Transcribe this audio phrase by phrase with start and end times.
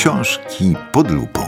[0.00, 1.40] Książki pod lupą.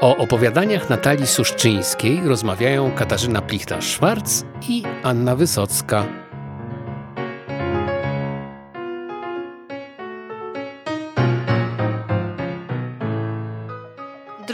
[0.00, 6.27] O opowiadaniach Natalii Suszczyńskiej rozmawiają Katarzyna Plichta-Szwarc i Anna Wysocka.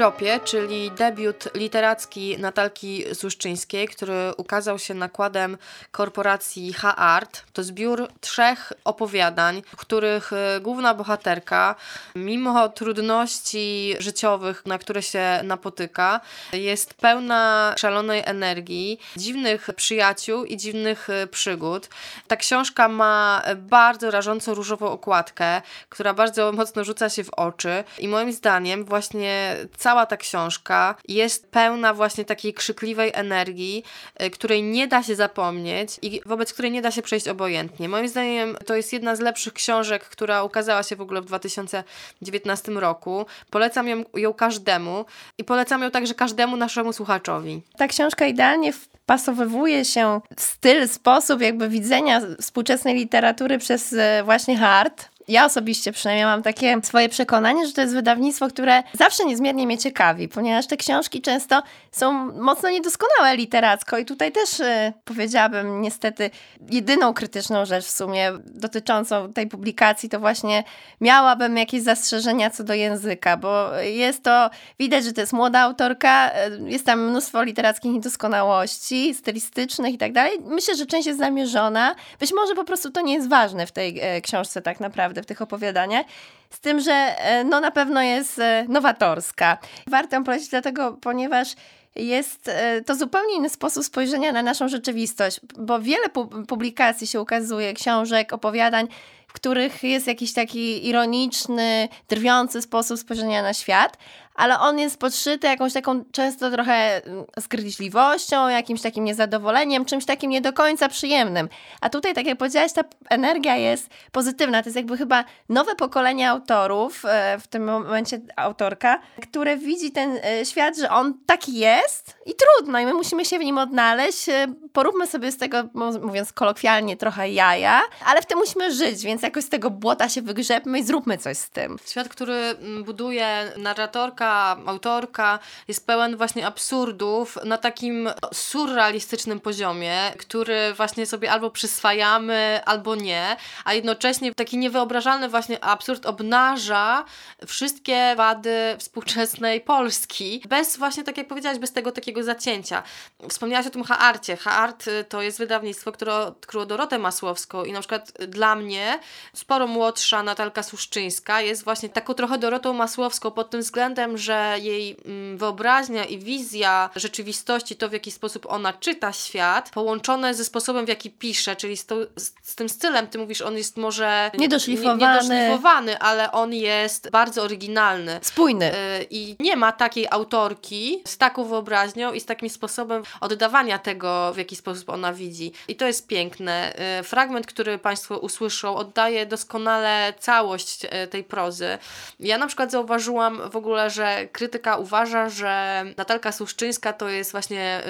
[0.04, 5.58] Dropie, czyli debiut literacki Natalki Suszczyńskiej, który ukazał się nakładem
[5.90, 7.42] korporacji H-Art.
[7.52, 11.74] To zbiór trzech opowiadań, których e, główna bohaterka,
[12.14, 16.20] mimo trudności życiowych, na które się napotyka,
[16.52, 21.88] jest pełna szalonej energii, dziwnych przyjaciół i dziwnych e, przygód.
[22.28, 28.08] Ta książka ma bardzo rażąco różową okładkę, która bardzo mocno rzuca się w oczy i
[28.08, 33.84] moim zdaniem właśnie cała ta książka jest pełna właśnie takiej krzykliwej energii,
[34.22, 37.88] y, której nie da się zapomnieć i wobec której nie da się przejść obojętnie.
[37.88, 42.72] Moim zdaniem to jest jedna z lepszych książek, która ukazała się w ogóle w 2019
[42.72, 43.27] roku.
[43.50, 45.04] Polecam ją, ją każdemu
[45.38, 47.62] i polecam ją także każdemu naszemu słuchaczowi.
[47.76, 54.58] Ta książka idealnie wpasowywuje się w styl, sposób jakby widzenia współczesnej literatury przez e, właśnie
[54.58, 59.66] Hart ja osobiście przynajmniej mam takie swoje przekonanie, że to jest wydawnictwo, które zawsze niezmiernie
[59.66, 65.83] mnie ciekawi, ponieważ te książki często są mocno niedoskonałe literacko i tutaj też y, powiedziałabym
[65.83, 66.31] niestety
[66.70, 70.64] jedyną krytyczną rzecz w sumie dotyczącą tej publikacji to właśnie
[71.00, 76.31] miałabym jakieś zastrzeżenia co do języka, bo jest to, widać, że to jest młoda autorka,
[76.31, 80.38] y, jest tam mnóstwo literackich niedoskonałości, stylistycznych i tak dalej.
[80.44, 84.16] Myślę, że część jest zamierzona, być może po prostu to nie jest ważne w tej
[84.16, 86.06] y, książce tak naprawdę naprawdę w tych opowiadaniach.
[86.50, 89.58] Z tym, że e, no na pewno jest e, nowatorska.
[89.86, 91.54] Warto ją polecić dlatego, ponieważ
[91.96, 96.08] jest e, to zupełnie inny sposób spojrzenia na naszą rzeczywistość, bo wiele
[96.48, 98.88] publikacji się ukazuje, książek, opowiadań,
[99.28, 103.98] w których jest jakiś taki ironiczny, drwiący sposób spojrzenia na świat,
[104.34, 110.31] ale on jest podszyty jakąś taką często trochę mm, zgryźliwością, jakimś takim niezadowoleniem, czymś takim
[110.31, 111.49] nie do końca przyjemnym.
[111.81, 114.62] A tutaj, tak jak powiedziałaś, ta energia jest pozytywna.
[114.62, 120.19] To jest jakby chyba nowe pokolenie autorów, e, w tym momencie autorka, które widzi ten
[120.25, 124.28] e, świat, że on taki jest i trudno, i my musimy się w nim odnaleźć.
[124.28, 125.65] E, poróbmy sobie z tego,
[126.03, 130.22] mówiąc kolokwialnie, trochę jaja, ale w tym musimy żyć, więc jakoś z tego błota się
[130.22, 131.77] wygrzebmy i zróbmy coś z tym.
[131.87, 134.23] Świat, który mm, buduje narratorka,
[134.66, 142.94] autorka jest pełen właśnie absurdów na takim surrealistycznym poziomie, który właśnie sobie albo przyswajamy, albo
[142.94, 147.04] nie, a jednocześnie taki niewyobrażalny właśnie absurd obnaża
[147.46, 152.82] wszystkie wady współczesnej Polski, bez właśnie, tak jak powiedziałaś, bez tego takiego zacięcia.
[153.28, 154.36] Wspomniałaś o tym Haarcie.
[154.36, 158.98] Haart y, to jest wydawnictwo, które odkryło Dorotę Masłowską i na przykład dla mnie
[159.34, 164.97] sporo młodsza Natalka Suszczyńska jest właśnie taką trochę Dorotą Masłowską pod tym względem, że jej
[165.04, 170.86] mm, wyobraźnia i wizja rzeczywistości, to w jaki sposób ona czyta świat, połączone ze sposobem,
[170.86, 171.97] w jaki pisze, czyli z, to,
[172.42, 175.03] z tym stylem, ty mówisz, on jest może niedoszlifowany.
[175.03, 178.19] niedoszlifowany, ale on jest bardzo oryginalny.
[178.22, 178.74] Spójny.
[178.74, 184.32] Y, I nie ma takiej autorki z taką wyobraźnią i z takim sposobem oddawania tego,
[184.34, 185.53] w jaki sposób ona widzi.
[185.69, 186.74] I to jest piękne.
[187.00, 191.78] Y, fragment, który Państwo usłyszą, oddaje doskonale całość y, tej prozy.
[192.20, 197.32] Ja na przykład zauważyłam w ogóle, że że krytyka uważa, że Natalka Suszczyńska to jest
[197.32, 197.82] właśnie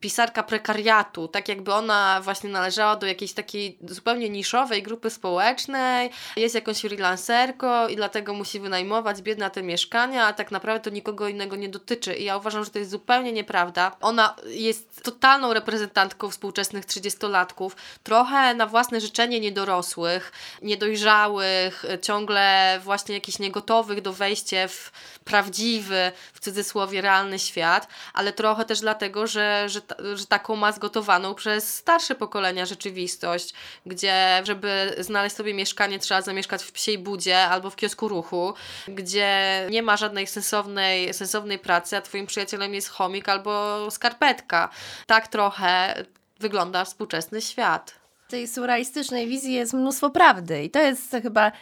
[0.00, 6.54] pisarka prekariatu, tak jakby ona właśnie należała do jakiejś takiej zupełnie niszowej grupy społecznej, jest
[6.54, 11.56] jakąś freelancerką i dlatego musi wynajmować biedne te mieszkania, a tak naprawdę to nikogo innego
[11.56, 12.14] nie dotyczy.
[12.14, 13.96] I ja uważam, że to jest zupełnie nieprawda.
[14.00, 20.32] Ona jest totalną reprezentantką współczesnych trzydziestolatków, trochę na własne życzenie niedorosłych,
[20.62, 24.92] niedojrzałych, ciągle właśnie jakichś niegotowych do wejścia w
[25.24, 29.80] prawdziwy, w cudzysłowie realny świat, ale trochę też dlatego, że, że,
[30.14, 33.54] że taką ma zgotowaną przez starsze pokolenia rzeczywistość,
[33.86, 38.54] gdzie żeby znaleźć sobie mieszkanie trzeba zamieszkać w psiej budzie albo w kiosku ruchu,
[38.88, 44.68] gdzie nie ma żadnej sensownej, sensownej pracy, a twoim przyjacielem jest chomik albo skarpetka.
[45.06, 45.94] Tak trochę
[46.40, 47.94] wygląda współczesny świat.
[48.28, 51.52] W tej surrealistycznej wizji jest mnóstwo prawdy i to jest chyba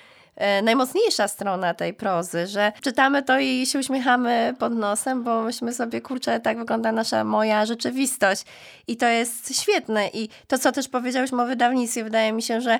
[0.62, 6.00] najmocniejsza strona tej prozy, że czytamy to i się uśmiechamy pod nosem, bo myślimy sobie,
[6.00, 8.44] kurczę, tak wygląda nasza, moja rzeczywistość.
[8.87, 10.09] I to jest świetne.
[10.09, 12.79] I to, co też powiedziałeś o wydawnictwie, wydaje mi się, że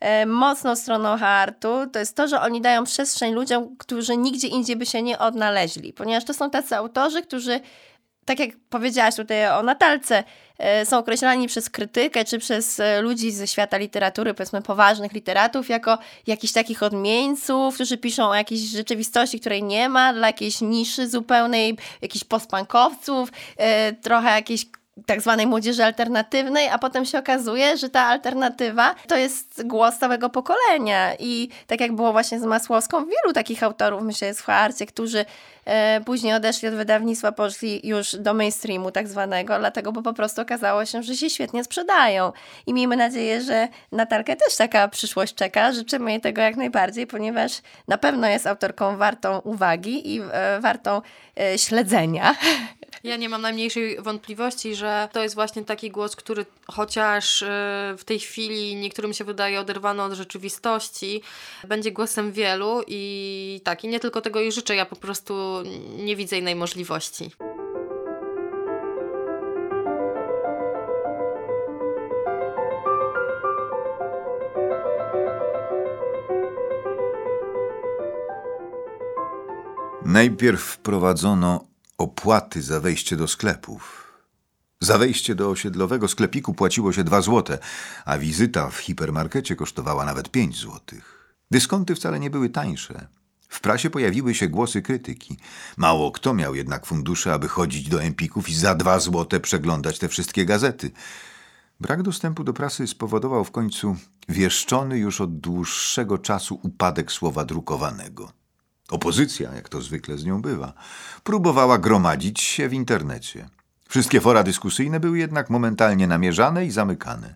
[0.00, 4.76] e, mocną stroną hartu to jest to, że oni dają przestrzeń ludziom, którzy nigdzie indziej
[4.76, 7.60] by się nie odnaleźli, ponieważ to są tacy autorzy, którzy
[8.24, 10.24] tak jak powiedziałaś tutaj o Natalce,
[10.58, 15.68] e, są określani przez krytykę czy przez e, ludzi ze świata literatury, powiedzmy poważnych literatów,
[15.68, 21.08] jako jakichś takich odmieńców, którzy piszą o jakiejś rzeczywistości, której nie ma, dla jakiejś niszy
[21.08, 24.66] zupełnej, jakichś postpankowców, e, trochę jakiejś
[25.06, 30.30] tak zwanej młodzieży alternatywnej, a potem się okazuje, że ta alternatywa to jest głos całego
[30.30, 31.14] pokolenia.
[31.18, 35.24] I tak jak było właśnie z Masłowską, wielu takich autorów, myślę, jest w Harcie, którzy
[35.64, 40.42] e, później odeszli od wydawnictwa, poszli już do mainstreamu tak zwanego, dlatego, bo po prostu
[40.42, 42.32] okazało się, że się świetnie sprzedają.
[42.66, 47.52] I miejmy nadzieję, że Natalkę też taka przyszłość czeka, życzymy jej tego jak najbardziej, ponieważ
[47.88, 51.02] na pewno jest autorką wartą uwagi i e, wartą
[51.40, 52.34] e, śledzenia.
[53.04, 57.46] Ja nie mam najmniejszej wątpliwości, że to jest właśnie taki głos, który chociaż y,
[57.98, 61.22] w tej chwili niektórym się wydaje oderwany od rzeczywistości,
[61.68, 65.62] będzie głosem wielu i tak, i nie tylko tego jej życzę, ja po prostu
[65.96, 67.30] nie widzę innej możliwości.
[80.04, 81.64] Najpierw wprowadzono
[81.98, 84.11] opłaty za wejście do sklepów.
[84.82, 87.58] Za wejście do osiedlowego sklepiku płaciło się 2 złote,
[88.04, 91.34] a wizyta w hipermarkecie kosztowała nawet 5 złotych.
[91.50, 93.06] Dyskonty wcale nie były tańsze.
[93.48, 95.36] W prasie pojawiły się głosy krytyki.
[95.76, 100.08] Mało kto miał jednak fundusze, aby chodzić do empików i za dwa złote przeglądać te
[100.08, 100.90] wszystkie gazety.
[101.80, 103.96] Brak dostępu do prasy spowodował w końcu
[104.28, 108.32] wieszczony już od dłuższego czasu upadek słowa drukowanego.
[108.90, 110.72] Opozycja, jak to zwykle z nią bywa,
[111.24, 113.48] próbowała gromadzić się w internecie.
[113.92, 117.34] Wszystkie fora dyskusyjne były jednak momentalnie namierzane i zamykane.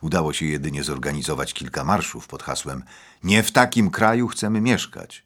[0.00, 2.82] Udało się jedynie zorganizować kilka marszów pod hasłem
[3.22, 5.24] Nie w takim kraju chcemy mieszkać.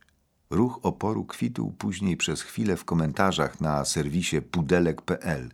[0.51, 5.51] Ruch oporu kwitł później przez chwilę w komentarzach na serwisie pudelek.pl.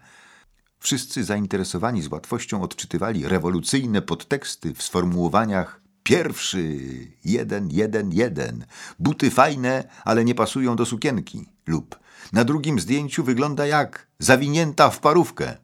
[0.79, 6.79] Wszyscy zainteresowani z łatwością odczytywali rewolucyjne podteksty w sformułowaniach Pierwszy,
[7.25, 8.65] jeden, jeden, jeden.
[8.99, 11.47] Buty fajne, ale nie pasują do sukienki.
[11.67, 15.56] Lub na drugim zdjęciu wygląda jak zawinięta w parówkę.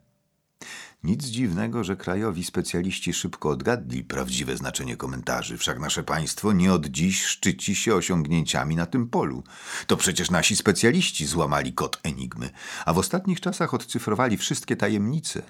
[1.03, 6.85] Nic dziwnego, że krajowi specjaliści szybko odgadli prawdziwe znaczenie komentarzy, wszak nasze państwo nie od
[6.85, 9.43] dziś szczyci się osiągnięciami na tym polu.
[9.87, 12.49] To przecież nasi specjaliści złamali kod enigmy,
[12.85, 15.41] a w ostatnich czasach odcyfrowali wszystkie tajemnice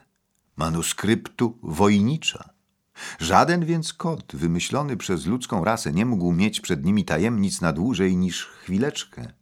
[0.58, 2.50] manuskryptu wojnicza.
[3.20, 8.18] Żaden więc kod wymyślony przez ludzką rasę nie mógł mieć przed nimi tajemnic na dłużej
[8.18, 9.41] niż chwileczkę.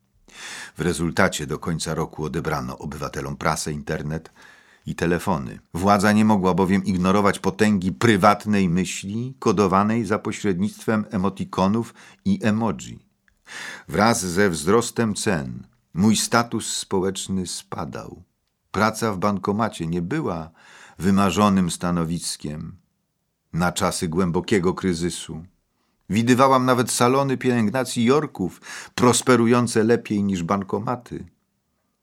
[0.78, 4.32] W rezultacie do końca roku odebrano obywatelom prasę, internet
[4.86, 5.60] i telefony.
[5.74, 11.94] Władza nie mogła bowiem ignorować potęgi prywatnej myśli, kodowanej za pośrednictwem emotikonów
[12.26, 13.00] i emoji.
[13.88, 18.24] Wraz ze wzrostem cen mój status społeczny spadał.
[18.72, 20.52] Praca w bankomacie nie była
[21.00, 22.78] wymarzonym stanowiskiem,
[23.54, 25.44] na czasy głębokiego kryzysu.
[26.10, 28.62] Widywałam nawet salony pielęgnacji Jorków,
[28.96, 31.26] prosperujące lepiej niż bankomaty.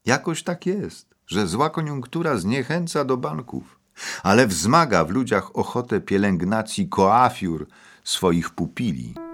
[0.05, 3.81] Jakoś tak jest, że zła koniunktura zniechęca do banków,
[4.23, 7.67] ale wzmaga w ludziach ochotę pielęgnacji koafiur
[8.05, 9.26] swoich pupili.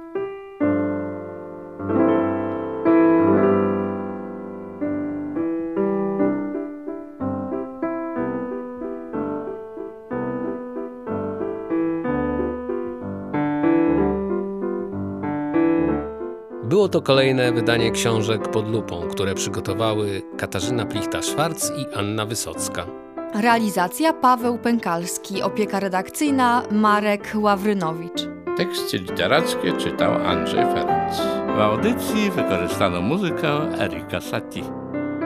[16.92, 22.86] To kolejne wydanie książek pod lupą, które przygotowały Katarzyna Plichta-Szwarc i Anna Wysocka.
[23.34, 28.28] Realizacja Paweł Pękalski, opieka redakcyjna Marek Ławrynowicz.
[28.56, 31.16] Teksty literackie czytał Andrzej Ferenc.
[31.56, 33.48] W audycji wykorzystano muzykę
[33.80, 34.62] Erika Satie.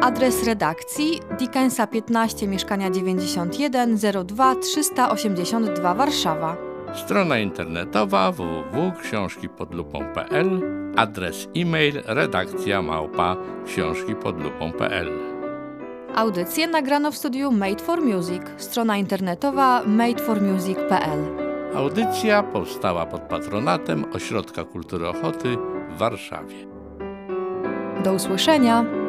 [0.03, 6.66] Adres redakcji Dickensa 15 mieszkania 91 02 382 Warszawa.
[6.97, 10.61] Strona internetowa www.książkipodlupą.pl
[10.97, 13.37] Adres e-mail redakcja małpa
[13.67, 15.11] książkipodlupą.pl
[16.15, 18.43] Audycję nagrano w studiu Made for Music.
[18.57, 21.19] Strona internetowa madeformusic.pl
[21.77, 25.57] Audycja powstała pod patronatem Ośrodka Kultury Ochoty
[25.91, 26.57] w Warszawie.
[28.05, 29.06] Do usłyszenia!